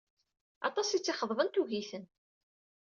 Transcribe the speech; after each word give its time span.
Aṭas 0.67 0.89
i 0.91 0.99
tt-id-ixeḍben, 0.99 1.47
tugi-ten. 1.49 2.05